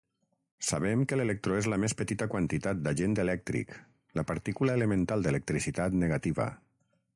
[0.67, 3.75] Sabem que l'electró és la més petita quantitat d'agent elèctric,
[4.21, 6.53] la partícula elemental d'electricitat negativa.